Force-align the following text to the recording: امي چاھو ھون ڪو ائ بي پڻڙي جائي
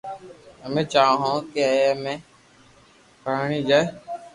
امي 0.65 0.83
چاھو 0.91 1.15
ھون 1.21 1.35
ڪو 1.53 1.61
ائ 1.75 1.91
بي 2.03 2.13
پڻڙي 3.23 3.59
جائي 3.69 3.85